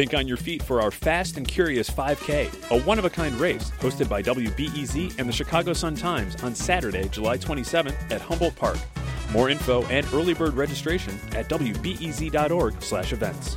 [0.00, 3.34] Think on your feet for our Fast and Curious 5K, a one of a kind
[3.34, 8.56] race hosted by WBEZ and the Chicago Sun Times on Saturday, July 27th at Humboldt
[8.56, 8.78] Park.
[9.30, 13.56] More info and early bird registration at wbez.org/events.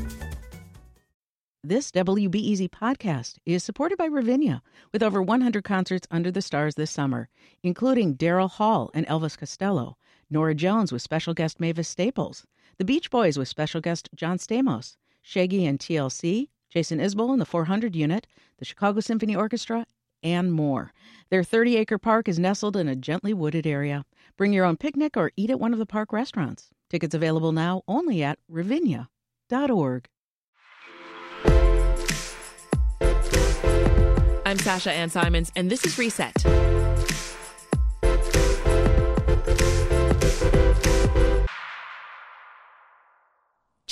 [1.64, 6.92] This WBEZ podcast is supported by Ravinia, with over 100 concerts under the stars this
[6.92, 7.30] summer,
[7.64, 9.96] including Daryl Hall and Elvis Costello,
[10.30, 12.46] Norah Jones with special guest Mavis Staples,
[12.80, 17.46] The Beach Boys with special guest John Stamos, Shaggy and TLC, Jason Isbell and the
[17.46, 18.28] 400 Unit,
[18.60, 19.88] the Chicago Symphony Orchestra,
[20.22, 20.92] and more.
[21.30, 24.06] Their 30 acre park is nestled in a gently wooded area.
[24.38, 26.70] Bring your own picnic or eat at one of the park restaurants.
[26.90, 30.08] Tickets available now only at ravinia.org.
[34.46, 36.36] I'm Sasha Ann Simons, and this is Reset.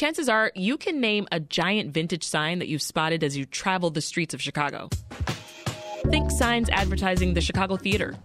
[0.01, 3.91] Chances are you can name a giant vintage sign that you've spotted as you travel
[3.91, 4.89] the streets of Chicago.
[6.09, 8.15] Think signs advertising the Chicago Theater,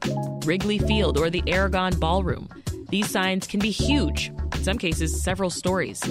[0.47, 2.49] Wrigley Field, or the Aragon Ballroom.
[2.89, 6.03] These signs can be huge, in some cases, several stories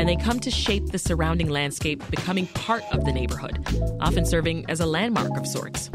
[0.00, 3.62] and they come to shape the surrounding landscape, becoming part of the neighborhood,
[4.00, 5.90] often serving as a landmark of sorts.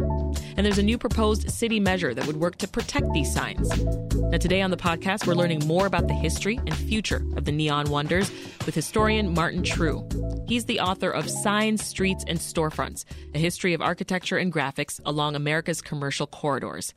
[0.57, 3.69] And there's a new proposed city measure that would work to protect these signs.
[4.15, 7.51] Now, today on the podcast, we're learning more about the history and future of the
[7.51, 8.31] neon wonders
[8.65, 10.07] with historian Martin Treu.
[10.47, 15.35] He's the author of Signs, Streets, and Storefronts A History of Architecture and Graphics Along
[15.35, 16.93] America's Commercial Corridors.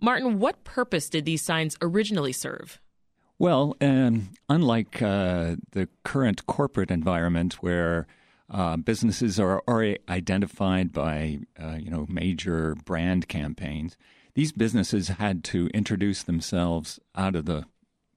[0.00, 2.80] Martin, what purpose did these signs originally serve?
[3.38, 8.06] Well, um, unlike uh, the current corporate environment where
[8.50, 13.96] uh, businesses are already identified by uh, you know major brand campaigns,
[14.34, 17.64] these businesses had to introduce themselves out of the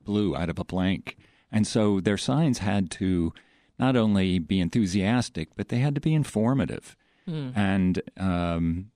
[0.03, 1.17] blue, out of a blank,
[1.51, 3.33] and so their signs had to
[3.77, 6.95] not only be enthusiastic, but they had to be informative.
[7.27, 7.57] Mm.
[7.57, 8.91] And um,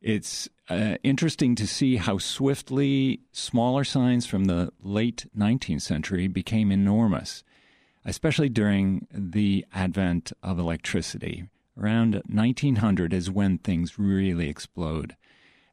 [0.00, 6.72] it's uh, interesting to see how swiftly smaller signs from the late 19th century became
[6.72, 7.44] enormous,
[8.06, 11.48] especially during the advent of electricity.
[11.78, 15.16] Around 1900 is when things really explode.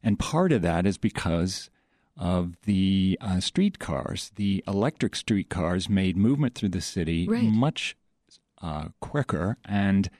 [0.02, 1.70] And part of that is because
[2.18, 4.32] of the uh, streetcars.
[4.34, 7.44] The electric streetcars made movement through the city right.
[7.44, 7.96] much
[8.60, 9.56] uh, quicker.
[9.64, 10.10] And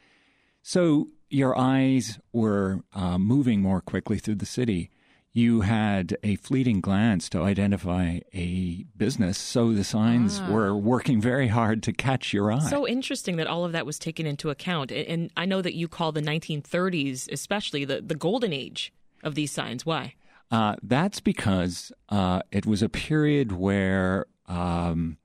[0.63, 4.91] so your eyes were uh, moving more quickly through the city.
[5.37, 10.49] You had a fleeting glance to identify a business, so the signs ah.
[10.49, 12.61] were working very hard to catch your eye.
[12.61, 14.93] So interesting that all of that was taken into account.
[14.93, 18.93] And I know that you call the 1930s, especially, the, the golden age
[19.25, 19.85] of these signs.
[19.85, 20.15] Why?
[20.53, 25.17] Uh, that's because uh, it was a period where um,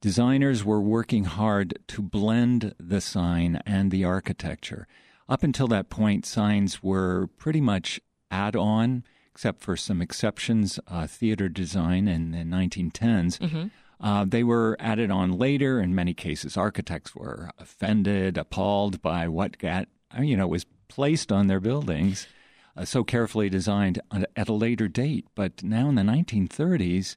[0.00, 4.88] designers were working hard to blend the sign and the architecture.
[5.28, 8.00] Up until that point, signs were pretty much
[8.30, 13.38] add on, except for some exceptions, uh, theater design in the 1910s.
[13.38, 13.66] Mm-hmm.
[14.00, 15.80] Uh, they were added on later.
[15.80, 19.88] In many cases, architects were offended, appalled by what got,
[20.20, 22.28] you know, was placed on their buildings,
[22.76, 24.00] uh, so carefully designed
[24.36, 25.26] at a later date.
[25.34, 27.16] But now in the 1930s,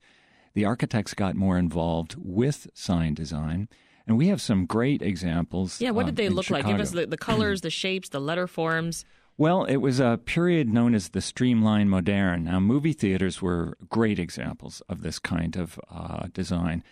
[0.55, 3.69] the architects got more involved with sign design.
[4.07, 5.79] And we have some great examples.
[5.79, 6.67] Yeah, what did um, they look Chicago.
[6.67, 6.73] like?
[6.73, 9.05] Give us the, the colors, the shapes, the letter forms.
[9.39, 12.45] Well, it was a period known as the Streamline Moderne.
[12.45, 16.83] Now, movie theaters were great examples of this kind of uh, design.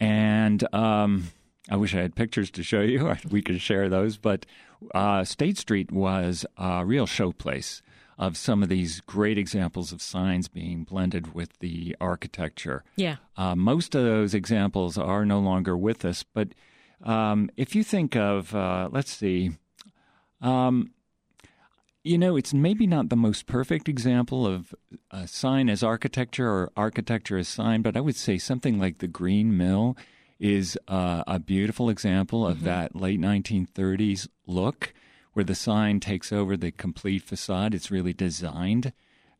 [0.00, 1.30] And um,
[1.70, 3.14] I wish I had pictures to show you.
[3.30, 4.16] we could share those.
[4.16, 4.44] But
[4.92, 7.80] uh, State Street was a real showplace
[8.18, 12.82] of some of these great examples of signs being blended with the architecture.
[12.96, 13.16] Yeah.
[13.36, 16.48] Uh, most of those examples are no longer with us, but
[17.02, 19.52] um, if you think of, uh, let's see,
[20.40, 20.93] um,
[22.04, 24.74] you know, it's maybe not the most perfect example of
[25.10, 29.08] a sign as architecture or architecture as sign, but I would say something like the
[29.08, 29.96] Green Mill
[30.38, 32.66] is uh, a beautiful example of mm-hmm.
[32.66, 34.92] that late 1930s look
[35.32, 37.74] where the sign takes over the complete facade.
[37.74, 38.92] It's really designed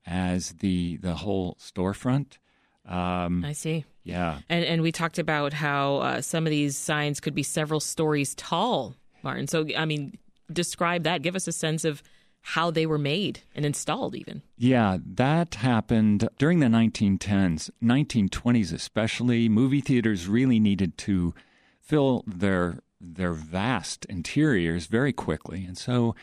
[0.06, 2.38] as the the whole storefront.
[2.86, 3.84] Um, I see.
[4.04, 7.80] Yeah, and and we talked about how uh, some of these signs could be several
[7.80, 9.46] stories tall, Martin.
[9.46, 10.18] So I mean,
[10.52, 11.22] describe that.
[11.22, 12.02] Give us a sense of
[12.48, 14.42] how they were made and installed, even.
[14.58, 19.48] Yeah, that happened during the 1910s, 1920s especially.
[19.48, 21.34] Movie theaters really needed to
[21.80, 25.64] fill their their vast interiors very quickly.
[25.64, 26.14] And so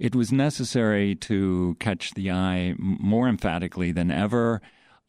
[0.00, 4.60] it was necessary to catch the eye more emphatically than ever.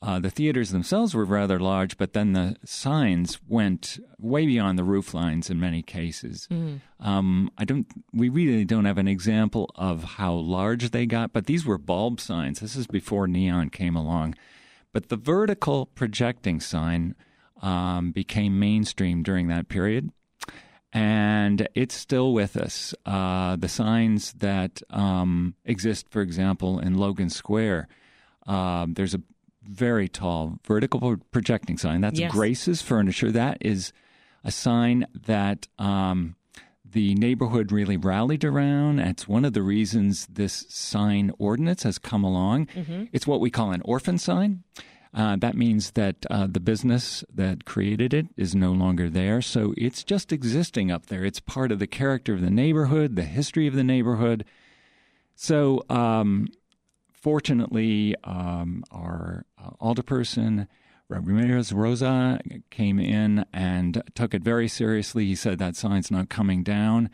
[0.01, 4.83] Uh, the theaters themselves were rather large, but then the signs went way beyond the
[4.83, 6.47] roof lines in many cases.
[6.49, 6.79] Mm.
[7.01, 7.85] Um, I don't.
[8.13, 12.21] We really don't have an example of how large they got, but these were bulb
[12.21, 12.61] signs.
[12.61, 14.35] This is before neon came along.
[14.93, 17.15] But the vertical projecting sign
[17.61, 20.11] um, became mainstream during that period,
[20.93, 22.95] and it's still with us.
[23.05, 27.89] Uh, the signs that um, exist, for example, in Logan Square.
[28.47, 29.21] Uh, there's a
[29.69, 32.01] very tall vertical projecting sign.
[32.01, 32.31] That's yes.
[32.31, 33.31] Grace's Furniture.
[33.31, 33.93] That is
[34.43, 36.35] a sign that um,
[36.83, 38.99] the neighborhood really rallied around.
[38.99, 42.67] It's one of the reasons this sign ordinance has come along.
[42.67, 43.05] Mm-hmm.
[43.13, 44.63] It's what we call an orphan sign.
[45.11, 49.41] Uh, that means that uh, the business that created it is no longer there.
[49.41, 51.25] So it's just existing up there.
[51.25, 54.45] It's part of the character of the neighborhood, the history of the neighborhood.
[55.35, 56.47] So um,
[57.21, 60.67] fortunately, um, our uh, alderperson,
[61.07, 62.39] Ramirez Rosa,
[62.69, 65.25] came in and took it very seriously.
[65.25, 67.09] He said that sign's not coming down.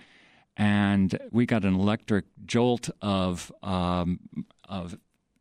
[0.57, 4.19] And we got an electric jolt of um,
[4.69, 4.98] of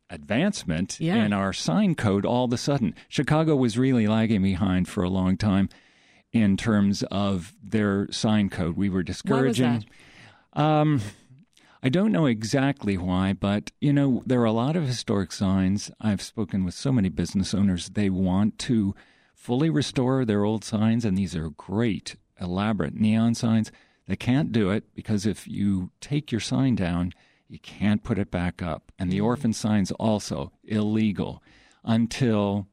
[0.09, 1.23] advancement yeah.
[1.23, 2.93] in our sign code all of a sudden.
[3.07, 5.69] Chicago was really lagging behind for a long time
[6.31, 8.75] in terms of their sign code.
[8.75, 9.65] We were discouraging.
[9.65, 9.85] Why was
[10.53, 10.61] that?
[10.61, 11.01] Um,
[11.83, 15.91] I don't know exactly why, but you know, there are a lot of historic signs.
[16.01, 17.89] I've spoken with so many business owners.
[17.89, 18.95] They want to
[19.33, 23.71] fully restore their old signs, and these are great, elaborate neon signs.
[24.07, 27.13] They can't do it because if you take your sign down,
[27.47, 28.91] you can't put it back up.
[28.97, 29.25] And the mm.
[29.25, 31.43] orphan sign's also illegal
[31.83, 32.67] until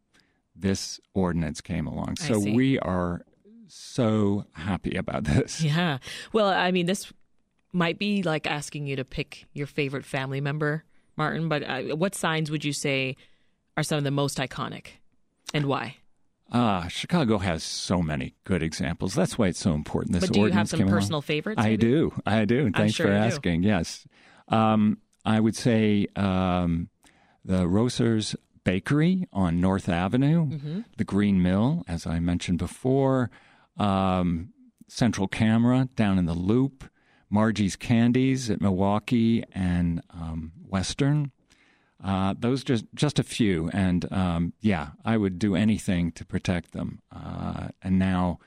[0.55, 2.17] this ordinance came along.
[2.17, 3.23] So we are
[3.67, 5.63] so happy about this.
[5.63, 5.99] Yeah.
[6.33, 7.13] Well, I mean, this
[7.73, 10.85] might be like asking you to pick your favorite family member,
[11.17, 13.17] Martin, but uh, what signs would you say
[13.77, 14.87] are some of the most iconic
[15.55, 15.97] and why?
[16.55, 19.15] Ah, uh, Chicago has so many good examples.
[19.15, 20.13] That's why it's so important.
[20.13, 21.23] This but do you have some personal along.
[21.23, 21.63] favorites?
[21.63, 21.73] Maybe?
[21.73, 22.13] I do.
[22.27, 22.71] I do.
[22.71, 23.63] Thanks sure for asking.
[23.63, 23.69] Do.
[23.69, 24.07] Yes.
[24.49, 26.91] Um, I would say um,
[27.43, 30.81] the Roeser's Bakery on North Avenue, mm-hmm.
[30.99, 33.31] the Green Mill, as I mentioned before,
[33.79, 34.53] um,
[34.89, 36.85] Central Camera down in the Loop,
[37.33, 41.33] Margie's Candies at Milwaukee and um, Western.
[42.05, 46.73] Uh, those just just a few, and um, yeah, I would do anything to protect
[46.73, 47.01] them.
[47.15, 48.41] Uh, and now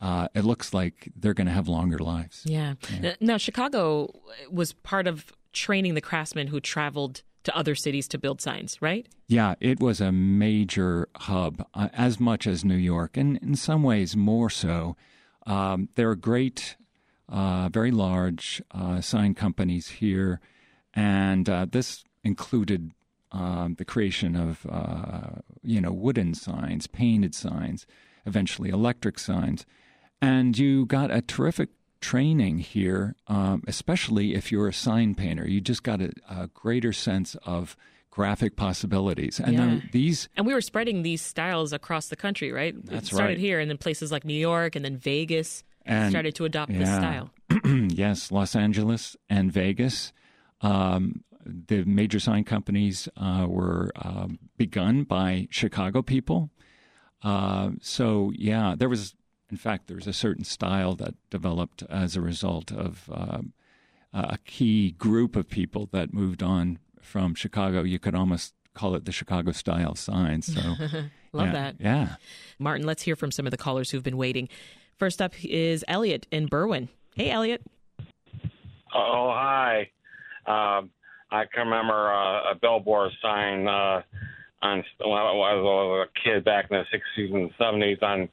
[0.00, 2.42] uh, it looks like they're going to have longer lives.
[2.44, 2.74] Yeah.
[3.00, 3.14] yeah.
[3.20, 4.12] Now, Chicago
[4.50, 9.06] was part of training the craftsmen who traveled to other cities to build signs, right?
[9.28, 13.82] Yeah, it was a major hub, uh, as much as New York, and in some
[13.82, 14.96] ways more so.
[15.46, 16.76] Um, there are great
[17.30, 20.40] uh, very large uh, sign companies here,
[20.94, 22.90] and uh, this included
[23.32, 27.86] um, the creation of uh, you know wooden signs, painted signs,
[28.26, 29.64] eventually electric signs,
[30.20, 35.46] and you got a terrific training here, um, especially if you're a sign painter.
[35.46, 37.76] You just got a, a greater sense of
[38.10, 39.38] graphic possibilities.
[39.38, 39.80] And yeah.
[39.92, 42.74] these And we were spreading these styles across the country, right?
[42.84, 43.38] That's it started right.
[43.38, 46.78] here and then places like New York and then Vegas and, started to adopt yeah.
[46.78, 47.30] this style.
[47.88, 50.12] yes, Los Angeles and Vegas.
[50.60, 56.50] Um, the major sign companies uh, were uh, begun by Chicago people.
[57.22, 59.14] Uh, so, yeah, there was,
[59.50, 63.52] in fact, there was a certain style that developed as a result of um,
[64.12, 67.82] a key group of people that moved on from Chicago.
[67.82, 70.42] You could almost call it the Chicago style sign.
[70.42, 70.60] So,
[71.32, 71.76] love yeah, that.
[71.78, 72.08] Yeah.
[72.58, 74.48] Martin, let's hear from some of the callers who've been waiting.
[75.00, 76.88] First up is Elliot in Berwyn.
[77.16, 77.62] Hey, Elliot.
[78.94, 79.88] Oh, hi.
[80.44, 80.90] Um,
[81.30, 84.02] I can remember uh, a billboard sign uh,
[84.60, 86.84] on when I was a kid back in the
[87.22, 88.28] 60s and 70s on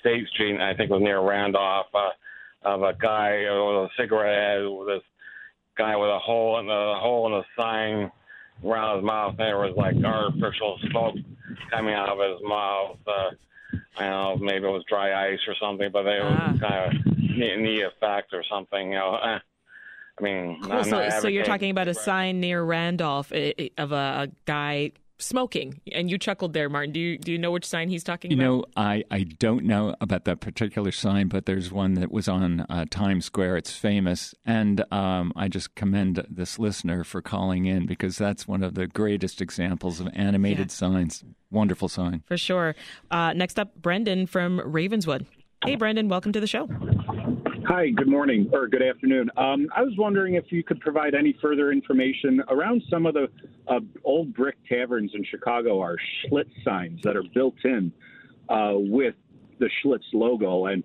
[0.00, 0.60] State Street.
[0.60, 1.86] I think it was near Randolph.
[1.94, 2.08] Uh,
[2.62, 5.04] of a guy with a cigarette with this
[5.78, 8.10] guy with a hole in the hole in the sign
[8.64, 9.36] around his mouth.
[9.38, 11.14] And there was like artificial smoke
[11.70, 12.98] coming out of his mouth.
[13.06, 13.30] Uh,
[13.98, 16.54] I don't know, maybe it was dry ice or something, but they ah.
[16.60, 18.92] kind of neat, neat effect or something.
[18.92, 19.38] You know, eh.
[20.18, 20.84] I mean, cool.
[20.84, 24.92] so, so you're talking about a sign near Randolph eh, eh, of a, a guy
[25.20, 25.80] smoking.
[25.92, 26.92] And you chuckled there, Martin.
[26.92, 28.42] Do you do you know which sign he's talking you about?
[28.42, 32.28] You know, I, I don't know about that particular sign, but there's one that was
[32.28, 33.58] on uh, Times Square.
[33.58, 38.62] It's famous, and um, I just commend this listener for calling in because that's one
[38.62, 40.74] of the greatest examples of animated yeah.
[40.74, 41.24] signs.
[41.50, 42.74] Wonderful sign for sure.
[43.10, 45.26] Uh, next up, Brendan from Ravenswood.
[45.64, 46.68] Hey, Brendan, welcome to the show.
[47.66, 49.30] Hi, good morning or good afternoon.
[49.36, 53.28] Um, I was wondering if you could provide any further information around some of the
[53.68, 57.92] uh, old brick taverns in Chicago are Schlitz signs that are built in
[58.48, 59.14] uh, with
[59.58, 60.66] the Schlitz logo.
[60.66, 60.82] And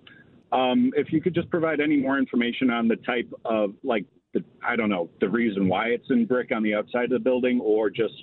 [0.52, 4.04] um, if you could just provide any more information on the type of, like,
[4.34, 7.18] the, I don't know, the reason why it's in brick on the outside of the
[7.18, 8.14] building or just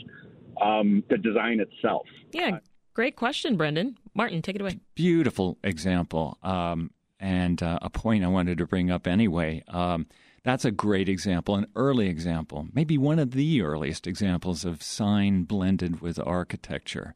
[0.61, 2.05] um, the design itself.
[2.31, 2.59] Yeah,
[2.93, 3.97] great question, Brendan.
[4.13, 4.79] Martin, take it away.
[4.95, 6.37] Beautiful example.
[6.43, 6.91] Um,
[7.23, 9.63] and uh, a point I wanted to bring up anyway.
[9.69, 10.07] Um,
[10.43, 15.43] that's a great example, an early example, maybe one of the earliest examples of sign
[15.43, 17.15] blended with architecture.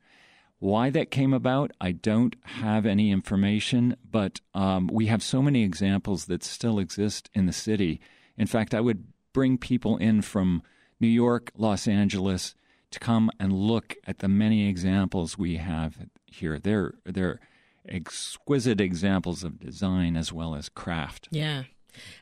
[0.59, 5.63] Why that came about, I don't have any information, but um, we have so many
[5.63, 7.99] examples that still exist in the city.
[8.37, 10.63] In fact, I would bring people in from
[11.01, 12.55] New York, Los Angeles
[12.91, 16.59] to come and look at the many examples we have here.
[16.59, 17.41] They're, they're
[17.89, 21.27] exquisite examples of design as well as craft.
[21.31, 21.63] Yeah.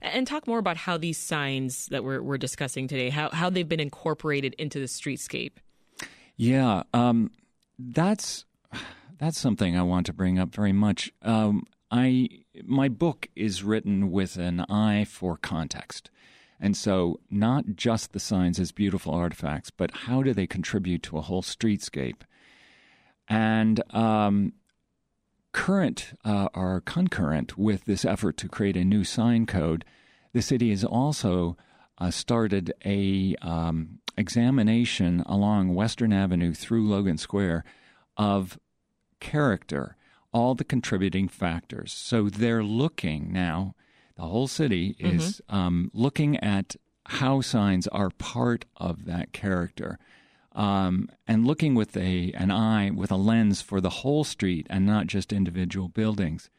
[0.01, 3.67] And talk more about how these signs that we're, we're discussing today, how, how they've
[3.67, 5.53] been incorporated into the streetscape.
[6.37, 7.31] Yeah, um,
[7.79, 8.45] that's
[9.17, 11.11] that's something I want to bring up very much.
[11.21, 12.29] Um, I
[12.63, 16.09] my book is written with an eye for context,
[16.59, 21.17] and so not just the signs as beautiful artifacts, but how do they contribute to
[21.17, 22.21] a whole streetscape?
[23.27, 24.53] And um,
[25.55, 29.85] current uh, or concurrent with this effort to create a new sign code,
[30.33, 31.55] the city has also
[31.97, 37.63] uh, started a um, examination along Western Avenue through Logan Square
[38.17, 38.59] of
[39.21, 39.95] character,
[40.33, 41.93] all the contributing factors.
[41.93, 43.75] So they're looking now.
[44.17, 45.55] The whole city is mm-hmm.
[45.55, 49.99] um, looking at how signs are part of that character.
[50.55, 54.85] Um, and looking with a an eye with a lens for the whole street and
[54.85, 56.49] not just individual buildings.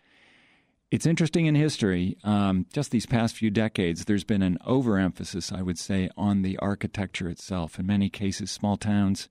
[0.91, 2.17] It's interesting in history.
[2.23, 6.57] Um, just these past few decades, there's been an overemphasis, I would say, on the
[6.59, 7.79] architecture itself.
[7.79, 9.29] In many cases, small towns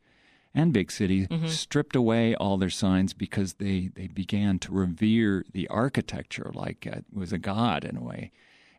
[0.54, 1.48] and big cities mm-hmm.
[1.48, 7.06] stripped away all their signs because they, they began to revere the architecture like it
[7.14, 8.32] was a god in a way.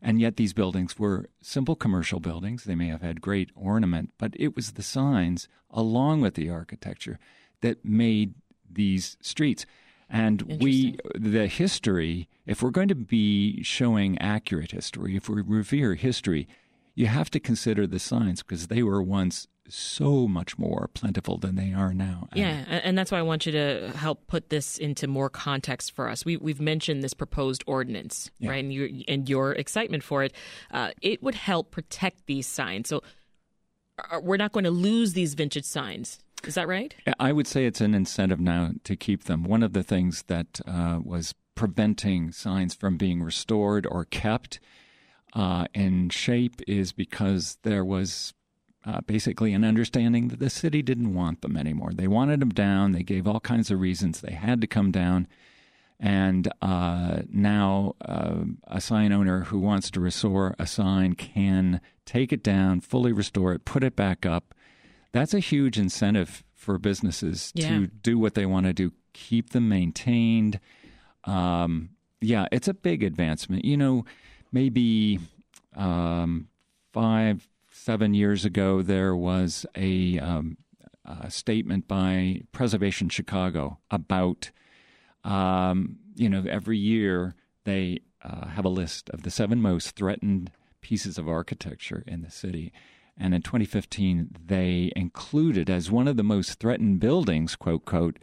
[0.02, 2.64] And yet, these buildings were simple commercial buildings.
[2.64, 7.18] They may have had great ornament, but it was the signs along with the architecture
[7.60, 8.34] that made
[8.70, 9.66] these streets.
[10.08, 15.94] And we, the history, if we're going to be showing accurate history, if we revere
[15.94, 16.46] history,
[16.94, 21.56] you have to consider the signs because they were once so much more plentiful than
[21.56, 22.28] they are now.
[22.34, 26.08] Yeah, and that's why I want you to help put this into more context for
[26.08, 26.24] us.
[26.24, 28.50] We, we've mentioned this proposed ordinance, yeah.
[28.50, 28.64] right?
[28.64, 30.32] And, you, and your excitement for it.
[30.70, 32.88] Uh, it would help protect these signs.
[32.88, 33.02] So
[34.10, 36.18] uh, we're not going to lose these vintage signs.
[36.44, 36.94] Is that right?
[37.18, 39.42] I would say it's an incentive now to keep them.
[39.44, 44.60] One of the things that uh, was preventing signs from being restored or kept
[45.34, 48.34] uh, in shape is because there was
[48.86, 51.90] uh, basically an understanding that the city didn't want them anymore.
[51.92, 52.92] They wanted them down.
[52.92, 55.26] They gave all kinds of reasons they had to come down.
[55.98, 62.32] And uh, now uh, a sign owner who wants to restore a sign can take
[62.32, 64.54] it down, fully restore it, put it back up.
[65.12, 67.68] That's a huge incentive for businesses yeah.
[67.68, 70.60] to do what they want to do, keep them maintained.
[71.24, 71.90] Um,
[72.20, 73.64] yeah, it's a big advancement.
[73.64, 74.04] You know,
[74.52, 75.18] maybe
[75.74, 76.48] um,
[76.92, 77.48] five,
[77.86, 80.56] seven years ago, there was a, um,
[81.04, 84.50] a statement by Preservation Chicago about,
[85.22, 90.50] um, you know, every year they uh, have a list of the seven most threatened
[90.80, 92.72] pieces of architecture in the city.
[93.16, 98.18] And in 2015, they included as one of the most threatened buildings, quote, quote,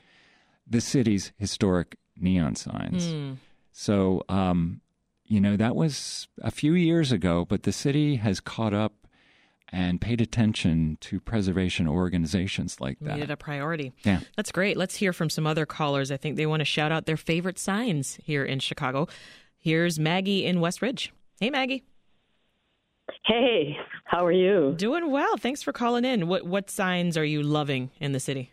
[0.67, 3.07] the city's historic neon signs.
[3.07, 3.37] Mm.
[3.71, 4.81] So, um,
[5.23, 9.02] you know, that was a few years ago, but the city has caught up
[9.73, 13.15] and paid attention to preservation organizations like that.
[13.15, 13.91] Made it a priority.
[14.03, 14.19] Yeah.
[14.37, 14.77] That's great.
[14.77, 16.11] Let's hear from some other callers.
[16.11, 19.07] I think they want to shout out their favorite signs here in Chicago.
[19.57, 21.11] Here's Maggie in West Ridge.
[21.39, 21.83] Hey, Maggie.
[23.25, 23.75] Hey,
[24.05, 24.75] how are you?
[24.77, 25.37] Doing well.
[25.37, 26.27] Thanks for calling in.
[26.27, 28.51] What what signs are you loving in the city?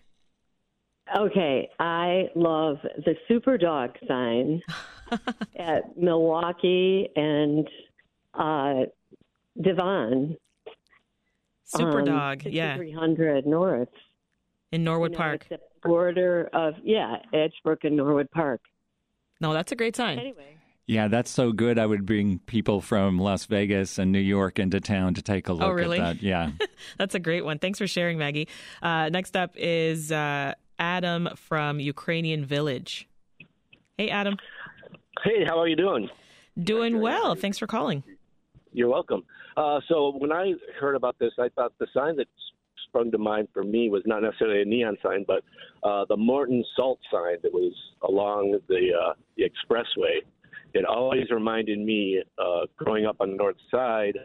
[1.16, 4.62] Okay, I love the Superdawg sign
[5.56, 7.68] at Milwaukee and
[8.34, 8.86] uh,
[9.60, 10.36] Devon.
[11.74, 12.76] Superdawg, yeah.
[12.76, 13.88] 300 North.
[14.72, 15.46] In Norwood you know, Park.
[15.48, 18.60] The border of, yeah, Edgebrook and Norwood Park.
[19.40, 20.18] No, that's a great sign.
[20.18, 20.56] Anyway.
[20.86, 21.78] Yeah, that's so good.
[21.78, 25.52] I would bring people from Las Vegas and New York into town to take a
[25.52, 26.00] look oh, really?
[26.00, 26.22] at that.
[26.22, 26.50] Yeah.
[26.98, 27.58] that's a great one.
[27.58, 28.48] Thanks for sharing, Maggie.
[28.82, 33.08] Uh, next up is uh, Adam from Ukrainian Village.
[33.96, 34.36] Hey, Adam.
[35.22, 36.08] Hey, how are you doing?
[36.60, 37.34] Doing well.
[37.34, 38.02] Thanks for calling.
[38.72, 39.24] You're welcome.
[39.56, 42.26] Uh, so when I heard about this, I thought the sign that
[42.86, 45.42] sprung to mind for me was not necessarily a neon sign, but
[45.82, 47.72] uh, the Morton Salt sign that was
[48.02, 50.20] along the uh, the expressway.
[50.72, 54.16] It always reminded me, uh, growing up on the north side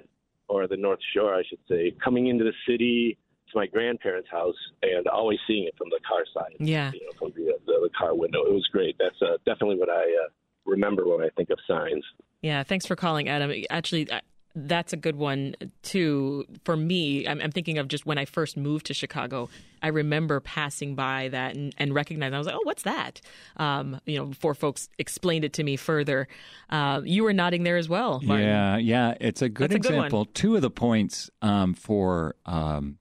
[0.48, 3.18] or the North Shore, I should say, coming into the city
[3.52, 6.56] to my grandparents' house and always seeing it from the car side.
[6.60, 6.92] Yeah.
[6.94, 8.44] You know, from the, the, the car window.
[8.46, 8.96] It was great.
[9.00, 10.30] That's uh, definitely what I uh,
[10.66, 12.04] remember when I think of signs.
[12.42, 13.52] Yeah, thanks for calling, Adam.
[13.72, 14.08] Actually,
[14.56, 16.46] that's a good one too.
[16.64, 19.50] For me, I'm, I'm, thinking of just when I first moved to Chicago.
[19.82, 22.34] I remember passing by that and, and recognizing.
[22.34, 23.20] I was like, "Oh, what's that?"
[23.58, 26.28] Um, you know, before folks explained it to me further.
[26.70, 28.22] Uh, you were nodding there as well.
[28.24, 28.48] Martin.
[28.48, 30.22] Yeah, yeah, it's a good That's example.
[30.22, 32.98] A good Two of the points um, for um,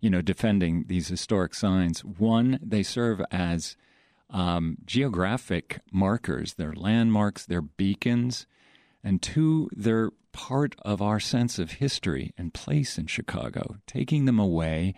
[0.00, 2.04] you know defending these historic signs.
[2.04, 3.76] One, they serve as
[4.30, 6.54] um, geographic markers.
[6.54, 7.44] They're landmarks.
[7.44, 8.46] They're beacons.
[9.06, 13.76] And two, they're part of our sense of history and place in Chicago.
[13.86, 14.94] Taking them away,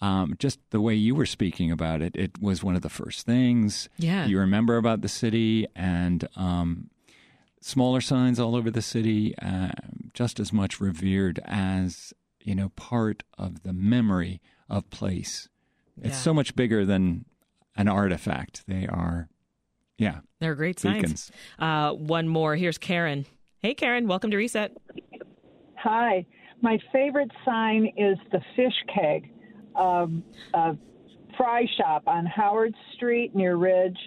[0.00, 3.26] um, just the way you were speaking about it, it was one of the first
[3.26, 4.24] things yeah.
[4.24, 6.88] you remember about the city, and um,
[7.60, 9.72] smaller signs all over the city, uh,
[10.14, 15.50] just as much revered as you know part of the memory of place.
[15.96, 16.08] Yeah.
[16.08, 17.26] It's so much bigger than
[17.76, 18.64] an artifact.
[18.66, 19.28] They are,
[19.98, 21.30] yeah, they're great signs.
[21.58, 22.56] Uh, one more.
[22.56, 23.26] Here's Karen.
[23.60, 24.76] Hey, Karen, welcome to Reset.
[25.76, 26.26] Hi.
[26.60, 29.30] My favorite sign is the fish keg
[29.74, 30.74] um, uh,
[31.36, 33.98] fry shop on Howard Street near Ridge.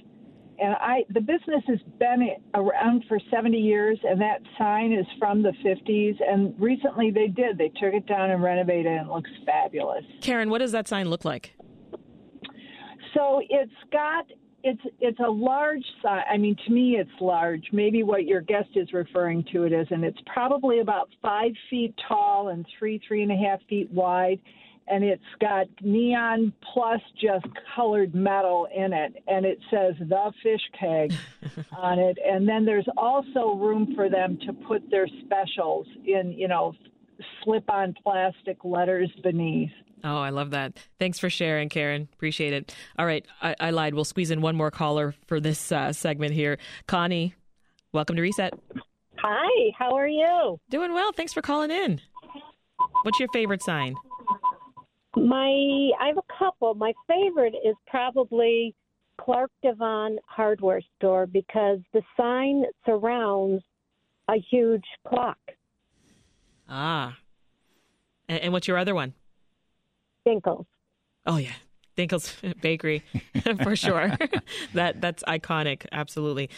[0.60, 5.44] And I, the business has been around for 70 years, and that sign is from
[5.44, 6.16] the 50s.
[6.28, 7.60] And recently they did.
[7.60, 10.04] They took it down and renovated it, and it looks fabulous.
[10.22, 11.54] Karen, what does that sign look like?
[13.14, 14.26] So it's got
[14.64, 16.24] it's it's a large size.
[16.32, 17.70] I mean, to me, it's large.
[17.72, 21.94] Maybe what your guest is referring to it as, and it's probably about five feet
[22.08, 24.40] tall and three three and a half feet wide,
[24.88, 27.46] and it's got neon plus just
[27.76, 31.14] colored metal in it, and it says the fish keg
[31.78, 36.48] on it, and then there's also room for them to put their specials in, you
[36.48, 36.74] know,
[37.44, 39.72] slip on plastic letters beneath.
[40.08, 40.78] Oh, I love that.
[41.00, 42.08] Thanks for sharing, Karen.
[42.14, 42.74] Appreciate it.
[42.98, 43.94] All right, I, I lied.
[43.94, 46.60] We'll squeeze in one more caller for this uh, segment here.
[46.88, 47.36] Connie,
[47.92, 48.54] welcome to Reset.
[49.18, 50.62] Hi, how are you?
[50.70, 51.12] Doing well.
[51.12, 52.00] Thanks for calling in.
[53.04, 53.96] What's your favorite sign?
[55.18, 56.74] My, I have a couple.
[56.76, 58.74] My favorite is probably
[59.20, 63.62] Clark Devon Hardware Store because the sign surrounds
[64.30, 65.40] a huge clock.
[66.70, 67.18] Ah.
[68.30, 69.14] And, and what's your other one?
[70.28, 70.66] Dinkel's.
[71.26, 71.54] Oh yeah,
[71.98, 73.04] Dinkel's Bakery
[73.64, 74.18] for sure.
[74.74, 75.86] that that's iconic.
[75.92, 76.50] Absolutely.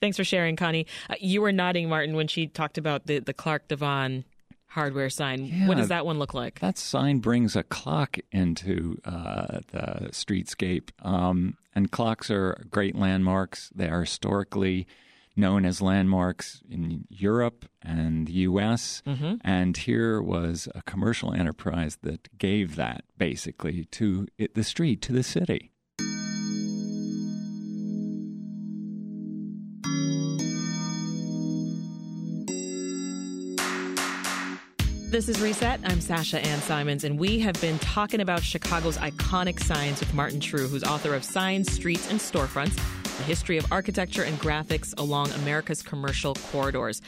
[0.00, 0.86] Thanks for sharing, Connie.
[1.10, 4.24] Uh, you were nodding, Martin, when she talked about the the Clark Devon
[4.68, 5.46] hardware sign.
[5.46, 6.60] Yeah, what does that one look like?
[6.60, 13.70] That sign brings a clock into uh, the streetscape, um, and clocks are great landmarks.
[13.74, 14.86] They are historically
[15.38, 19.02] known as landmarks in Europe and the U.S.
[19.06, 19.36] Mm-hmm.
[19.42, 25.12] And here was a commercial enterprise that gave that basically to it, the street, to
[25.12, 25.70] the city.
[35.10, 35.80] This is Reset.
[35.84, 40.38] I'm Sasha Ann Simons, and we have been talking about Chicago's iconic signs with Martin
[40.38, 42.78] Treu, who's author of Signs, Streets, and Storefronts
[43.18, 47.02] The History of Architecture and Graphics Along America's Commercial Corridors.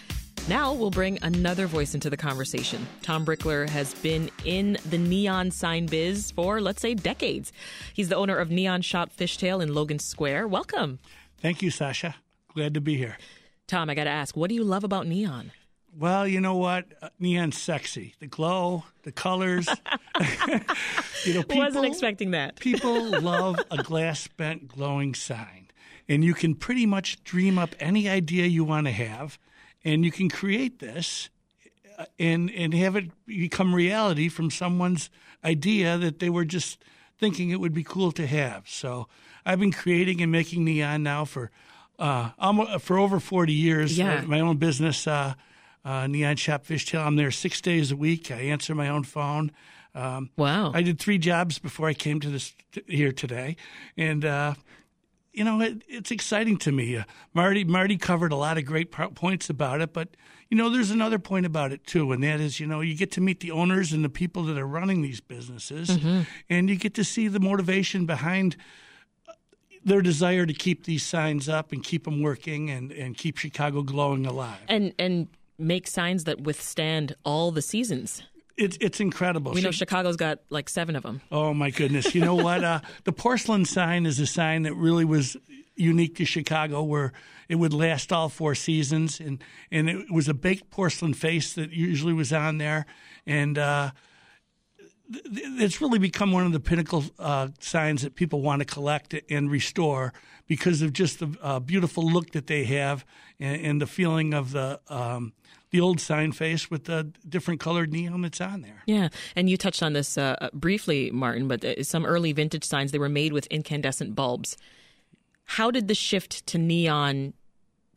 [0.49, 2.85] Now we'll bring another voice into the conversation.
[3.03, 7.53] Tom Brickler has been in the neon sign biz for, let's say, decades.
[7.95, 10.49] He's the owner of Neon Shop Fishtail in Logan Square.
[10.49, 10.99] Welcome.
[11.39, 12.17] Thank you, Sasha.
[12.55, 13.17] Glad to be here.
[13.69, 15.53] Tom, I got to ask, what do you love about neon?
[15.97, 16.87] Well, you know what?
[17.01, 18.15] Uh, neon's sexy.
[18.19, 19.69] The glow, the colors.
[21.25, 22.57] you know, people, wasn't expecting that.
[22.57, 25.60] people love a glass bent glowing sign,
[26.11, 29.39] and you can pretty much dream up any idea you want to have,
[29.85, 31.31] and you can create this,
[31.97, 35.09] uh, and and have it become reality from someone's
[35.45, 36.83] idea that they were just
[37.17, 38.69] thinking it would be cool to have.
[38.69, 39.07] So
[39.47, 41.53] I've been creating and making neon now for
[41.99, 43.97] uh, almost, for over forty years.
[43.97, 44.23] Yeah.
[44.23, 45.07] my own business.
[45.07, 45.35] Uh,
[45.83, 47.07] uh, Neon Shop Fishtail.
[47.07, 48.31] I'm there six days a week.
[48.31, 49.51] I answer my own phone.
[49.95, 50.73] Um, wow!
[50.75, 53.57] I did three jobs before I came to this t- here today,
[53.97, 54.55] and uh,
[55.33, 56.97] you know it, it's exciting to me.
[56.97, 60.09] Uh, Marty Marty covered a lot of great points about it, but
[60.49, 63.13] you know there's another point about it too, and that is you know you get
[63.13, 66.23] to meet the owners and the people that are running these businesses, mm-hmm.
[66.49, 68.57] and you get to see the motivation behind
[69.85, 73.83] their desire to keep these signs up and keep them working and, and keep Chicago
[73.83, 74.61] glowing alive.
[74.69, 78.23] And and make signs that withstand all the seasons.
[78.61, 79.53] It's it's incredible.
[79.53, 81.23] We know Chicago's got like seven of them.
[81.33, 82.15] Oh my goodness!
[82.15, 82.61] You know what?
[82.71, 85.37] Uh, the porcelain sign is a sign that really was
[85.77, 87.13] unique to Chicago, where
[87.49, 89.43] it would last all four seasons, and
[89.73, 92.87] and it was a baked porcelain face that usually was on there,
[93.27, 93.57] and.
[93.57, 93.91] Uh,
[95.13, 99.51] it's really become one of the pinnacle uh, signs that people want to collect and
[99.51, 100.13] restore
[100.47, 103.05] because of just the uh, beautiful look that they have
[103.41, 105.33] and, and the feeling of the um,
[105.71, 108.83] the old sign face with the different colored neon that's on there.
[108.87, 112.93] Yeah, and you touched on this uh, briefly, Martin, but uh, some early vintage signs
[112.93, 114.57] they were made with incandescent bulbs.
[115.45, 117.35] How did the shift to neon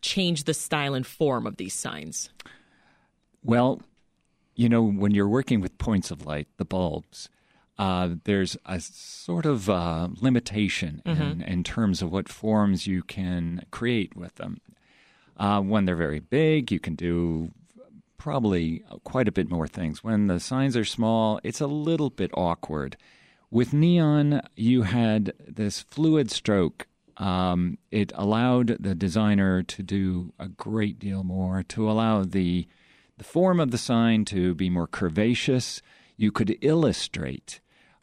[0.01, 2.29] change the style and form of these signs?
[3.43, 3.81] Well,
[4.55, 7.29] you know, when you're working with points of light, the bulbs,
[7.77, 11.21] uh, there's a sort of uh, limitation mm-hmm.
[11.21, 14.61] in, in, terms of what forms you can create with them.
[15.37, 17.51] Uh, when they're very big, you can do
[18.23, 20.01] probably quite a bit more things.
[20.01, 22.95] When the signs are small, it's a little bit awkward.
[23.51, 26.87] With neon, you had this fluid stroke.
[27.17, 32.65] Um, it allowed the designer to do a great deal more, to allow the
[33.17, 35.81] the form of the sign to be more curvaceous.
[36.15, 37.59] You could illustrate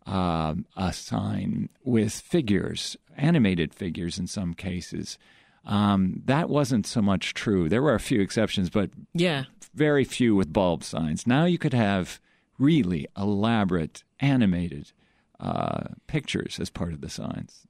[0.07, 5.17] uh, a sign with figures, animated figures in some cases.
[5.65, 7.69] Um, that wasn't so much true.
[7.69, 11.27] There were a few exceptions, but yeah, very few with bulb signs.
[11.27, 12.21] Now you could have
[12.59, 14.93] really elaborate animated
[15.39, 17.67] uh, pictures as part of the signs.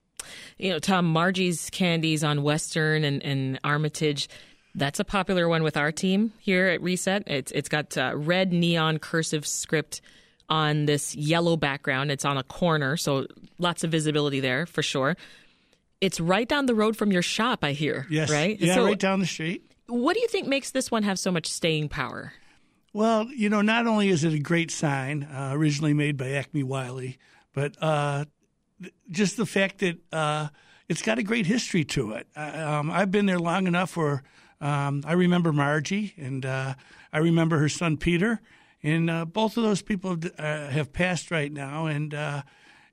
[0.59, 4.29] You know, Tom, Margie's Candies on Western and, and Armitage
[4.75, 7.25] that's a popular one with our team here at Reset.
[7.27, 10.01] It's it's got uh, red neon cursive script
[10.49, 12.11] on this yellow background.
[12.11, 13.27] It's on a corner, so
[13.59, 15.17] lots of visibility there for sure.
[16.01, 18.07] It's right down the road from your shop, I hear.
[18.09, 18.31] Yes.
[18.31, 18.59] Right?
[18.59, 19.70] Yeah, so, right down the street.
[19.91, 22.33] What do you think makes this one have so much staying power?
[22.93, 26.63] Well, you know, not only is it a great sign, uh, originally made by Acme
[26.63, 27.19] Wiley,
[27.53, 28.25] but uh,
[29.11, 30.49] just the fact that uh,
[30.89, 32.27] it's got a great history to it.
[32.37, 34.23] Um, I've been there long enough where
[34.61, 36.75] um, I remember Margie, and uh,
[37.13, 38.41] I remember her son Peter,
[38.83, 42.15] and uh, both of those people have, uh, have passed right now, and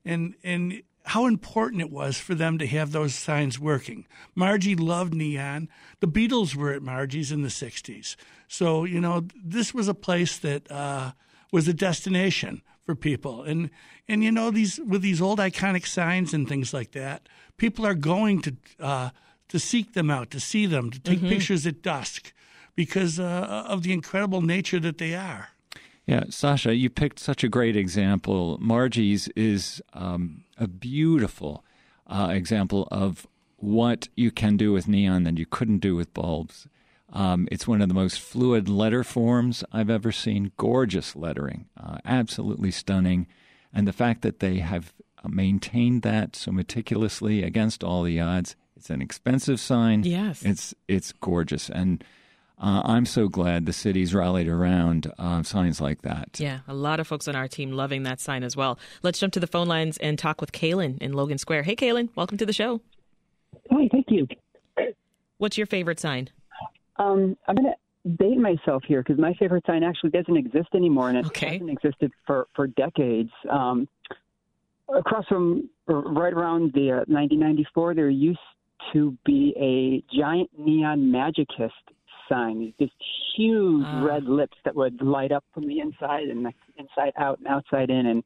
[0.05, 4.05] and and how important it was for them to have those signs working.
[4.35, 5.69] Margie loved neon.
[6.01, 8.15] The Beatles were at Margie's in the '60s,
[8.47, 11.11] so you know this was a place that uh,
[11.51, 13.69] was a destination for people, and
[14.07, 17.95] and you know these with these old iconic signs and things like that, people are
[17.95, 19.09] going to uh,
[19.47, 21.29] to seek them out, to see them, to take mm-hmm.
[21.29, 22.33] pictures at dusk
[22.75, 25.49] because uh, of the incredible nature that they are.
[26.05, 28.57] Yeah, Sasha, you picked such a great example.
[28.61, 31.63] Margie's is um, a beautiful
[32.07, 36.67] uh, example of what you can do with neon that you couldn't do with bulbs.
[37.11, 40.51] Um, it's one of the most fluid letter forms I've ever seen.
[40.57, 43.27] Gorgeous lettering, uh, absolutely stunning.
[43.73, 44.93] And the fact that they have
[45.27, 50.03] maintained that so meticulously against all the odds it's an expensive sign.
[50.03, 50.43] Yes.
[50.43, 52.03] It's it's gorgeous, and
[52.59, 56.39] uh, I'm so glad the city's rallied around uh, signs like that.
[56.39, 58.79] Yeah, a lot of folks on our team loving that sign as well.
[59.03, 61.63] Let's jump to the phone lines and talk with Kaylin in Logan Square.
[61.63, 62.81] Hey, Kaylin, welcome to the show.
[63.71, 64.27] Hi, thank you.
[65.37, 66.29] What's your favorite sign?
[66.97, 71.09] Um, I'm going to date myself here because my favorite sign actually doesn't exist anymore,
[71.09, 71.53] and it okay.
[71.53, 73.29] hasn't existed for for decades.
[73.49, 73.87] Um,
[74.95, 78.39] across from, right around the uh, 1994, there used
[78.93, 81.71] to be a giant neon magikist
[82.29, 82.89] sign, these
[83.35, 84.03] huge uh.
[84.03, 87.89] red lips that would light up from the inside and the inside out and outside
[87.89, 88.05] in.
[88.05, 88.23] And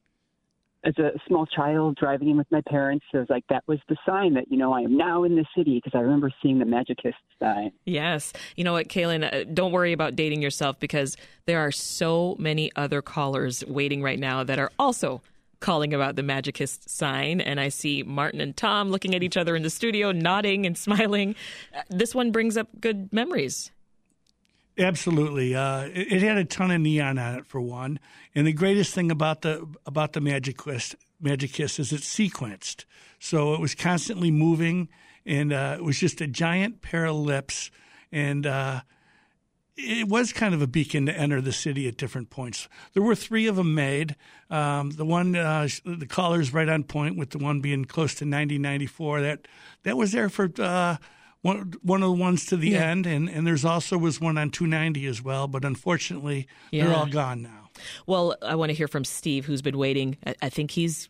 [0.84, 3.98] as a small child driving in with my parents, it was like that was the
[4.06, 6.66] sign that you know I am now in the city because I remember seeing the
[6.66, 7.72] Magikist sign.
[7.86, 12.36] Yes, you know what, Kaylin, uh, don't worry about dating yourself because there are so
[12.40, 15.22] many other callers waiting right now that are also
[15.60, 19.56] calling about the Magikist sign, and I see Martin and Tom looking at each other
[19.56, 21.36] in the studio, nodding and smiling.
[21.90, 23.72] This one brings up good memories.
[24.78, 28.00] Absolutely, uh, it, it, had a ton of neon on it for one,
[28.34, 32.86] and the greatest thing about the about the Magikist Magikist is it's sequenced,
[33.20, 34.88] so it was constantly moving,
[35.26, 37.70] and uh, it was just a giant pair of lips,
[38.14, 38.82] and uh,
[39.76, 42.70] it was kind of a beacon to enter the city at different points.
[42.94, 44.16] There were three of them made.
[44.50, 48.26] Um, the one, uh, the collar's right on point with the one being close to
[48.26, 49.22] 9094.
[49.22, 49.48] That
[49.84, 50.98] that was there for uh,
[51.42, 52.90] one one of the ones to the yeah.
[52.90, 55.48] end, and and there's also was one on 290 as well.
[55.48, 56.86] But unfortunately, yeah.
[56.86, 57.70] they're all gone now.
[58.06, 60.18] Well, I want to hear from Steve, who's been waiting.
[60.26, 61.10] I, I think he's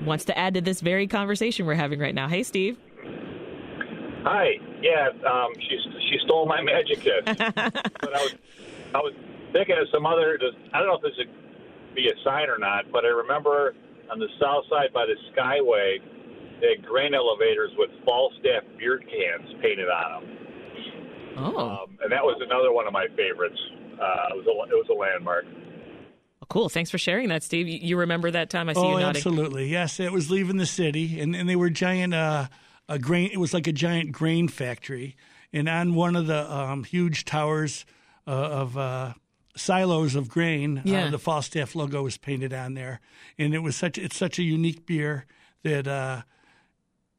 [0.00, 2.28] wants to add to this very conversation we're having right now.
[2.28, 2.78] Hey, Steve.
[4.24, 4.52] Hi.
[4.80, 5.78] Yeah, um, she
[6.10, 7.24] she stole my Magikist.
[7.54, 8.34] but I was
[8.94, 9.14] I was
[9.52, 10.38] thinking of some other.
[10.72, 13.74] I don't know if this would be a sign or not, but I remember
[14.10, 15.98] on the south side by the Skyway,
[16.62, 20.36] they had grain elevators with Falstaff beer cans painted on them.
[21.36, 21.58] Oh.
[21.58, 23.58] Um, and that was another one of my favorites.
[24.00, 25.44] Uh, it was a it was a landmark.
[26.42, 26.68] Oh, cool.
[26.68, 27.68] Thanks for sharing that, Steve.
[27.68, 28.68] You- You remember that time?
[28.68, 29.16] I see oh, you nodding.
[29.16, 29.66] absolutely.
[29.68, 32.14] Yes, it was leaving the city, and, and they were giant.
[32.14, 32.46] Uh,
[32.88, 33.30] a grain.
[33.32, 35.16] It was like a giant grain factory,
[35.52, 37.86] and on one of the um, huge towers
[38.26, 39.14] uh, of uh,
[39.56, 41.06] silos of grain, Yeah.
[41.06, 43.00] uh, the Falstaff logo was painted on there,
[43.38, 43.96] and it was such.
[43.98, 45.26] It's such a unique beer
[45.62, 46.22] that uh,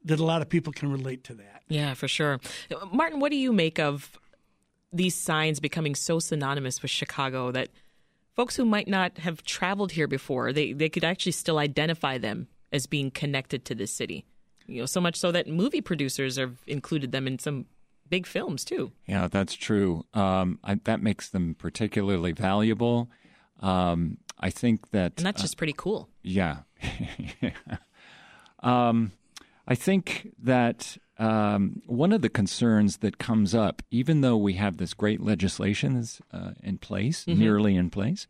[0.05, 1.63] that a lot of people can relate to that.
[1.69, 2.39] Yeah, for sure.
[2.91, 4.19] Martin, what do you make of
[4.91, 7.69] these signs becoming so synonymous with Chicago that
[8.35, 12.47] folks who might not have traveled here before, they, they could actually still identify them
[12.71, 14.25] as being connected to this city?
[14.67, 17.65] You know, so much so that movie producers have included them in some
[18.09, 18.91] big films too.
[19.07, 20.05] Yeah, that's true.
[20.13, 23.09] Um, I, that makes them particularly valuable.
[23.59, 26.09] Um, I think that, And that's uh, just pretty cool.
[26.21, 26.59] yeah.
[28.59, 29.11] um,
[29.67, 34.77] I think that um, one of the concerns that comes up, even though we have
[34.77, 37.37] this great legislation that's, uh, in place, Mhm.
[37.37, 38.27] nearly in place,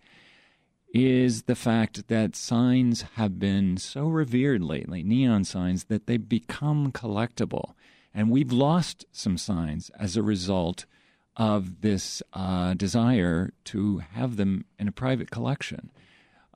[0.93, 6.91] is the fact that signs have been so revered lately, neon signs, that they become
[6.91, 7.73] collectible.
[8.13, 10.85] And we've lost some signs as a result
[11.35, 15.89] of this uh, desire to have them in a private collection.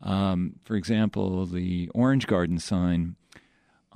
[0.04, 3.16] Um, for example, the Orange Garden sign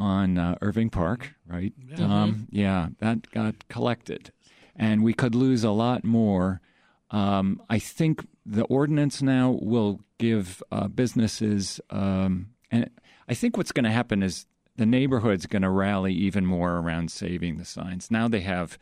[0.01, 1.73] on uh, Irving Park, right?
[1.95, 2.23] Yeah.
[2.23, 4.31] Um, yeah, that got collected.
[4.75, 6.59] And we could lose a lot more.
[7.11, 12.89] Um, I think the ordinance now will give uh, businesses, um, and
[13.27, 14.45] I think what's going to happen is
[14.77, 18.09] the neighborhood's going to rally even more around saving the signs.
[18.09, 18.79] Now they have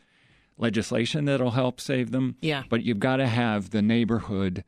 [0.56, 2.36] legislation that'll help save them.
[2.40, 2.62] Yeah.
[2.68, 4.64] But you've got to have the neighborhood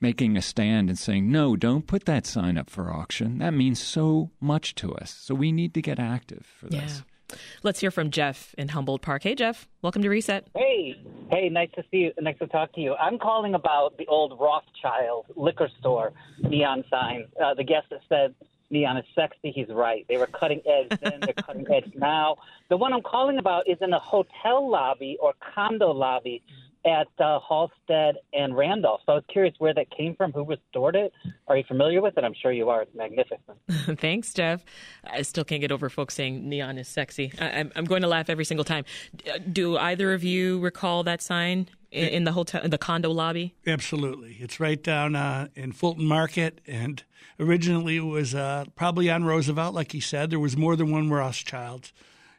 [0.00, 3.38] making a stand and saying, no, don't put that sign up for auction.
[3.38, 5.10] That means so much to us.
[5.10, 7.02] So we need to get active for this.
[7.30, 7.36] Yeah.
[7.62, 9.22] Let's hear from Jeff in Humboldt Park.
[9.22, 9.68] Hey, Jeff.
[9.82, 10.48] Welcome to Reset.
[10.56, 10.96] Hey,
[11.30, 12.12] hey, nice to see you.
[12.20, 12.94] Nice to talk to you.
[12.94, 17.26] I'm calling about the old Rothschild liquor store neon sign.
[17.42, 18.34] Uh, the guest that said
[18.70, 20.06] neon is sexy, he's right.
[20.08, 22.36] They were cutting edge then, they're cutting edge now.
[22.68, 26.42] The one I'm calling about is in a hotel lobby or condo lobby
[26.84, 29.00] at uh, Halsted and Randolph.
[29.06, 31.12] So I was curious where that came from, who restored it.
[31.46, 32.24] Are you familiar with it?
[32.24, 32.82] I'm sure you are.
[32.82, 33.40] It's magnificent.
[34.00, 34.64] Thanks, Jeff.
[35.04, 37.32] I still can't get over folks saying neon is sexy.
[37.40, 38.84] I, I'm, I'm going to laugh every single time.
[39.28, 43.10] Uh, Do either of you recall that sign in, in the hotel, in the condo
[43.10, 43.54] lobby?
[43.66, 44.36] Absolutely.
[44.40, 46.60] It's right down uh, in Fulton Market.
[46.66, 47.02] And
[47.40, 50.30] originally it was uh, probably on Roosevelt, like he said.
[50.30, 51.92] There was more than one Rothschild.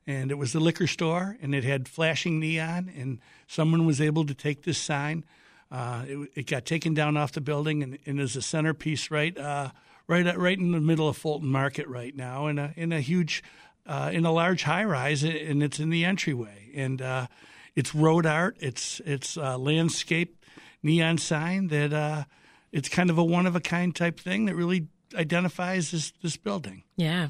[0.10, 2.92] And it was the liquor store, and it had flashing neon.
[2.98, 5.24] And someone was able to take this sign.
[5.72, 9.38] Uh, it, it got taken down off the building, and, and is a centerpiece right,
[9.38, 9.70] uh,
[10.08, 13.02] right, uh, right in the middle of Fulton Market right now, in a in a
[13.02, 13.44] huge,
[13.86, 16.72] uh, in a large high rise, and it's in the entryway.
[16.74, 17.28] And uh,
[17.76, 18.58] it's road art.
[18.60, 20.44] It's it's uh, landscape
[20.82, 22.26] neon sign that
[22.72, 26.38] it's kind of a one of a kind type thing that really identifies this this
[26.38, 26.84] building.
[26.96, 27.30] Yeah.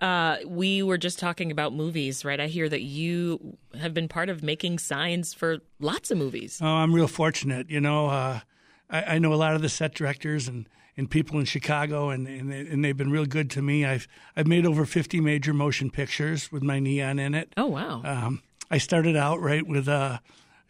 [0.00, 2.38] Uh, we were just talking about movies, right?
[2.40, 6.58] I hear that you have been part of making signs for lots of movies.
[6.62, 7.70] Oh, I'm real fortunate.
[7.70, 8.40] You know, uh,
[8.90, 12.26] I, I know a lot of the set directors and, and people in Chicago, and,
[12.28, 13.84] and they- and they've been real good to me.
[13.84, 17.52] I've I've made over 50 major motion pictures with my neon in it.
[17.56, 18.02] Oh wow!
[18.04, 20.18] Um, I started out right with uh,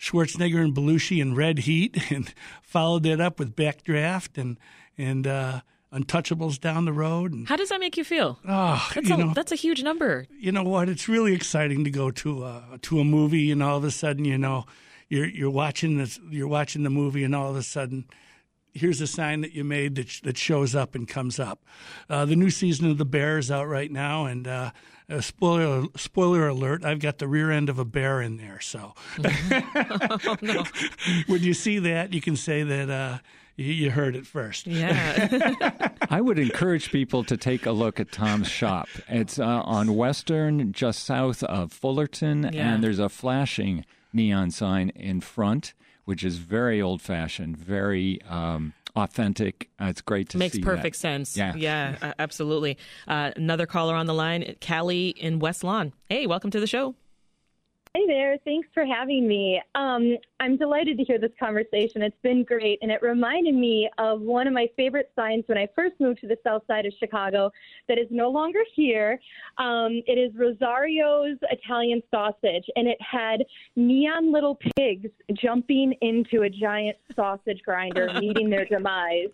[0.01, 4.57] Schwarzenegger and Belushi in Red Heat, and followed that up with Backdraft and
[4.99, 5.61] and uh,
[5.93, 7.33] Untouchables down the road.
[7.33, 8.39] And How does that make you feel?
[8.47, 10.27] Oh, that's you a, know- that's a huge number.
[10.39, 10.89] you know what?
[10.89, 14.25] It's really exciting to go to a to a movie, and all of a sudden,
[14.25, 14.67] you know,
[15.09, 18.05] you're you're watching this, you're watching the movie, and all of a sudden,
[18.75, 21.65] here's a sign that you made that sh- that shows up and comes up.
[22.11, 24.73] Uh, the new season of The Bear is out right now, and uh,
[25.09, 28.59] uh, spoiler spoiler alert: I've got the rear end of a bear in there.
[28.61, 28.93] So
[31.29, 33.19] when you see that, you can say that uh,
[33.57, 34.67] you, you heard it first.
[34.67, 35.89] Yeah.
[36.11, 38.89] I would encourage people to take a look at Tom's shop.
[39.09, 42.75] It's uh, on Western, just south of Fullerton, Yeah.
[42.75, 48.73] and there's a flashing neon sign in front, which is very old fashioned, very um,
[48.95, 49.69] authentic.
[49.81, 50.39] Uh, it's great to see.
[50.39, 51.01] Makes perfect that.
[51.01, 51.37] sense.
[51.37, 51.55] Yeah.
[51.57, 52.79] Yeah, uh, absolutely.
[53.09, 55.93] Uh, another caller on the line, Callie in West Lawn.
[56.09, 56.95] Hey, welcome to the show.
[57.97, 58.37] Hi there.
[58.45, 59.59] Thanks for having me.
[59.75, 62.03] Um, I'm delighted to hear this conversation.
[62.03, 65.67] It's been great, and it reminded me of one of my favorite signs when I
[65.75, 67.51] first moved to the south side of Chicago
[67.89, 69.19] that is no longer here.
[69.57, 73.43] Um, it is Rosario's Italian Sausage, and it had
[73.77, 79.31] neon little pigs jumping into a giant sausage grinder, meeting their demise.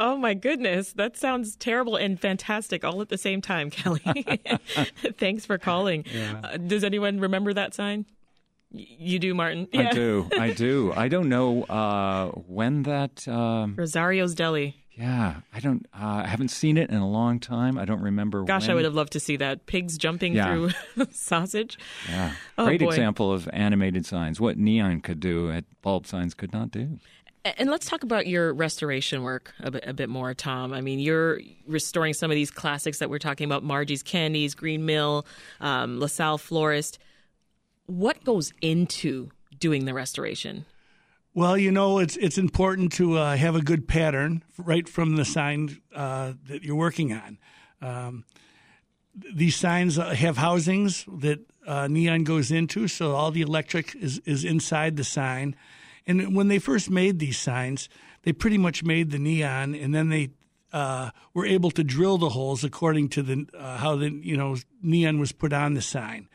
[0.00, 4.00] Oh my goodness, that sounds terrible and fantastic all at the same time, Kelly.
[5.18, 6.04] Thanks for calling.
[6.12, 6.40] Yeah.
[6.44, 8.06] Uh, does anyone remember that sign?
[8.72, 9.66] Y- You do, Martin.
[9.74, 10.28] I do.
[10.38, 10.92] I do.
[10.96, 13.26] I don't know uh, when that.
[13.26, 14.76] Um, Rosario's Deli.
[14.96, 15.86] yeah, I don't.
[15.92, 17.78] Uh, I haven't seen it in a long time.
[17.78, 18.42] I don't remember.
[18.44, 19.66] Gosh, I would have loved to see that.
[19.66, 20.52] Pigs jumping Yeah.
[20.94, 21.78] through sausage.
[22.08, 22.88] Yeah, Oh, great boy.
[22.88, 24.40] example of animated signs.
[24.40, 26.98] What neon could do, at bulb signs could not do.
[27.56, 30.72] And let's talk about your restoration work a bit, a bit more, Tom.
[30.72, 34.84] I mean, you're restoring some of these classics that we're talking about Margie's Candies, Green
[34.84, 35.26] Mill,
[35.60, 36.98] um, LaSalle Florist.
[37.86, 40.66] What goes into doing the restoration?
[41.34, 45.24] Well, you know, it's it's important to uh, have a good pattern right from the
[45.24, 47.38] sign uh, that you're working on.
[47.80, 48.24] Um,
[49.14, 54.20] these signs uh, have housings that uh, neon goes into, so all the electric is,
[54.24, 55.54] is inside the sign.
[56.08, 57.88] And when they first made these signs,
[58.22, 60.30] they pretty much made the neon, and then they
[60.72, 64.56] uh, were able to drill the holes according to the uh, how the you know
[64.82, 66.28] neon was put on the sign.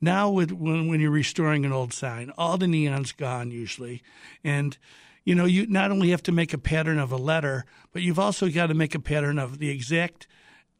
[0.00, 4.02] Now, with when, when you're restoring an old sign, all the neon's gone usually,
[4.42, 4.76] and
[5.24, 8.18] you know you not only have to make a pattern of a letter, but you've
[8.18, 10.26] also got to make a pattern of the exact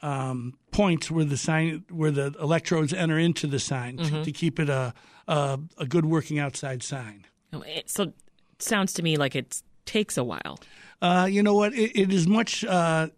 [0.03, 4.25] um, points where the sign where the electrodes enter into the sign to, Mhm.
[4.25, 4.95] to keep it a,
[5.27, 7.25] a a good working outside sign.
[7.53, 8.15] Oh, So, it
[8.59, 10.59] sounds to me like it takes a while.
[11.01, 11.73] Uh, you know what?
[11.75, 12.65] It, it is much.
[12.65, 13.09] Uh,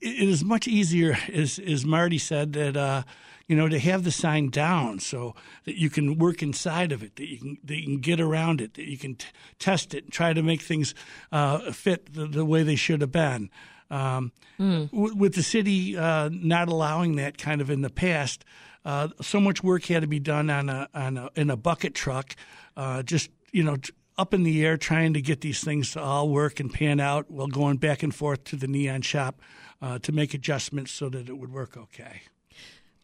[0.00, 3.02] it is much easier, as as Marty said, that uh,
[3.48, 7.16] you know to have the sign down so that you can work inside of it,
[7.16, 9.26] that you can that you can get around it, that you can t-
[9.58, 10.94] test it, and try to make things
[11.32, 13.50] uh, fit the, the way they should have been.
[13.90, 18.44] Um, w- with the city uh, not allowing that kind of in the past,
[18.84, 21.94] uh, so much work had to be done on a on a in a bucket
[21.94, 22.36] truck,
[22.76, 23.76] uh, just you know.
[23.76, 27.00] t- Up in the air, trying to get these things to all work and pan
[27.00, 29.40] out, while going back and forth to the neon shop
[29.82, 32.22] uh, to make adjustments so that it would work okay.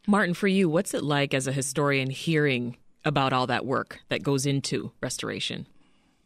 [0.06, 4.22] Martin, for you, what's it like as a historian hearing about all that work that
[4.22, 5.66] goes into restoration?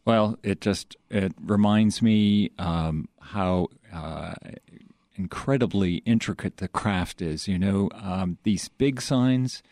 [0.05, 4.35] Well, it just it reminds me um, how uh,
[5.15, 7.47] incredibly intricate the craft is.
[7.47, 9.63] You know, um, these big signs.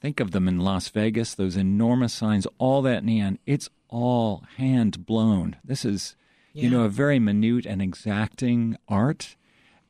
[0.00, 1.34] Think of them in Las Vegas.
[1.34, 3.38] Those enormous signs, all that neon.
[3.46, 5.56] It's all hand blown.
[5.62, 6.16] This is,
[6.52, 9.36] you know, a very minute and exacting art.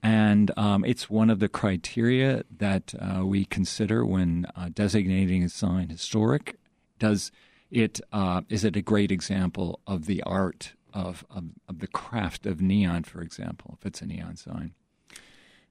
[0.02, 5.48] And um, it's one of the criteria that uh, we consider when uh, designating a
[5.48, 6.58] sign historic.
[6.98, 7.30] Does
[7.70, 12.46] it uh, is it a great example of the art of, of of the craft
[12.46, 14.72] of neon, for example, if it's a neon sign?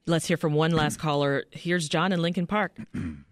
[0.06, 1.44] Let's hear from one last caller.
[1.50, 2.78] Here's John in Lincoln Park.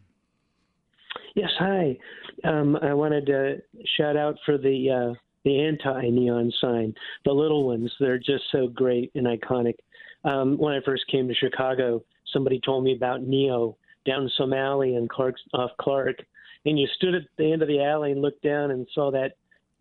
[1.38, 1.96] Yes, hi.
[2.42, 3.62] Um, I wanted to
[3.96, 6.92] shout out for the uh, the anti neon sign,
[7.24, 7.92] the little ones.
[8.01, 9.77] They're just so great and iconic.
[10.24, 14.96] Um, when I first came to Chicago, somebody told me about Neo down some alley
[14.96, 16.16] in Clark's off Clark,
[16.64, 19.37] and you stood at the end of the alley and looked down and saw that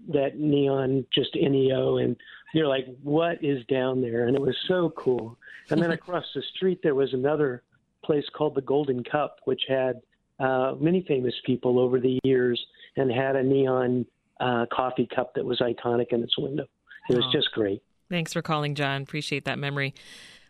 [0.09, 2.15] that neon just Neo, and
[2.53, 4.27] you're like, what is down there?
[4.27, 5.39] And it was so cool.
[5.71, 7.63] And then across the street there was another
[8.03, 10.01] place called the Golden Cup, which had
[10.39, 12.63] uh, many famous people over the years
[12.95, 14.05] and had a neon
[14.39, 16.65] uh, coffee cup that was iconic in its window.
[17.09, 17.31] It was Aw.
[17.31, 17.81] just great.
[18.09, 19.01] Thanks for calling, John.
[19.01, 19.93] Appreciate that memory.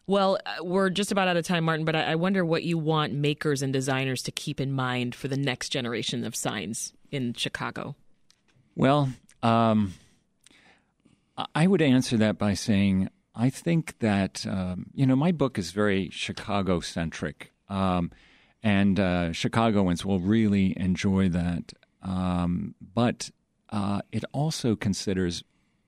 [0.05, 2.77] Well, uh, we're just about out of time, Martin, but I I wonder what you
[2.77, 7.33] want makers and designers to keep in mind for the next generation of signs in
[7.33, 7.95] Chicago.
[8.75, 9.09] Well,
[9.43, 9.93] um,
[11.37, 15.57] I- I would answer that by saying I think that um, you know my book
[15.59, 18.11] is very Chicago centric, um,
[18.75, 21.63] and uh, Chicagoans will really enjoy that.
[22.01, 23.19] Um, but
[23.69, 25.43] uh, it also considers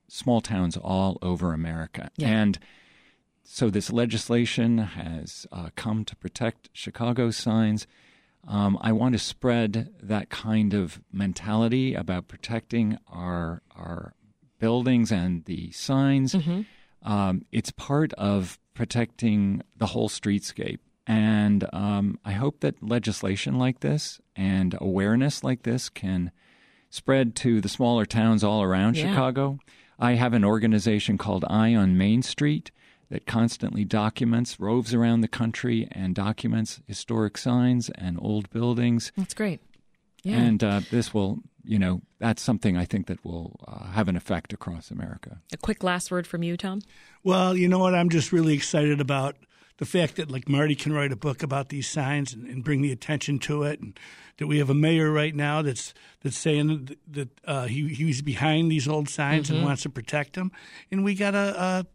[0.08, 2.28] small towns all over America, Yeah.
[2.42, 2.58] and
[3.42, 7.86] so this legislation has uh, come to protect Chicago signs.
[8.46, 14.14] Um, I want to spread that kind of mentality about protecting our our
[14.58, 16.34] buildings and the signs.
[17.02, 23.80] Um, it's part of protecting the whole streetscape, and um, I hope that legislation like
[23.80, 26.30] this and awareness like this can
[26.88, 29.10] spread to the smaller towns all around Yeah.
[29.10, 29.58] Chicago.
[29.98, 32.70] I have an organization called Eye on Main Street
[33.10, 39.12] that constantly documents, roves around the country and documents historic signs and old buildings.
[39.16, 39.60] That's great.
[40.22, 40.36] Yeah.
[40.36, 44.16] And uh, this will, you know, that's something I think that will uh, have an
[44.16, 45.40] effect across America.
[45.52, 46.80] A quick last word from you, Tom.
[47.24, 47.94] Well, you know what?
[47.94, 49.36] I'm just really excited about
[49.80, 52.80] the fact that like Marty can write a book about these signs and, and bring
[52.82, 53.98] the attention to it, and
[54.36, 58.70] that we have a mayor right now that's that's saying that uh, he he's behind
[58.70, 59.56] these old signs Mhm.
[59.56, 60.52] and wants to protect them,
[60.92, 61.60] and we got a.
[61.60, 61.86] a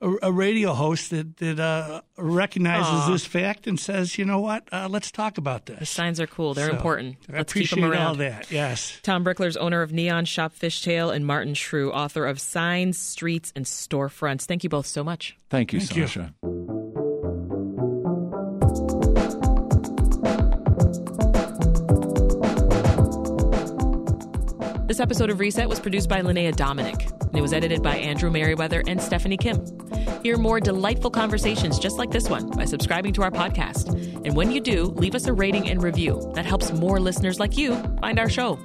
[0.00, 3.10] a, a radio host that that uh, recognizes Aw.
[3.10, 4.62] this fact and says, "You know what?
[4.72, 6.54] Uh, let's talk about this." The signs are cool.
[6.54, 7.16] They're So, important.
[7.28, 8.06] I Let's keep appreciate them around.
[8.06, 8.48] all that.
[8.48, 8.96] Yes.
[9.02, 13.64] Tom Brickler's owner of Neon Shop Fishtail and Martin Treu, author of Signs, Streets, and
[13.66, 14.44] Storefronts.
[14.44, 15.36] Thank you both so much.
[15.50, 16.57] Thank you, Thank you.
[24.98, 28.32] This episode of Reset was produced by Linnea Dominic, and it was edited by Andrew
[28.32, 29.64] Merriweather and Stephanie Kim.
[30.24, 33.94] Hear more delightful conversations just like this one by subscribing to our podcast.
[34.26, 36.32] And when you do, leave us a rating and review.
[36.34, 38.56] That helps more listeners like you find our show.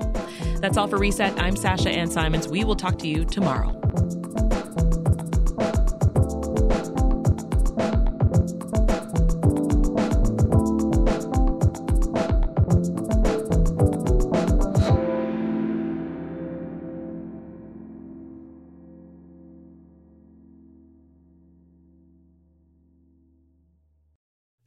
[0.56, 1.40] That's all for Reset.
[1.40, 2.48] I'm Sasha Ann Simons.
[2.48, 3.83] We will talk to you tomorrow.